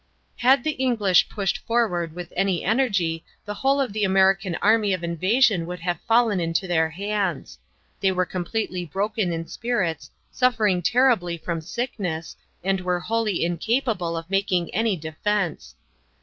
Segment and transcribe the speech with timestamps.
[0.37, 5.03] Had the English pushed forward with any energy the whole of the American army of
[5.03, 7.59] invasion would have fallen into their hands.
[7.99, 14.27] They were completely broken in spirits, suffering terribly from sickness, and were wholly incapable of
[14.27, 15.75] making any defense.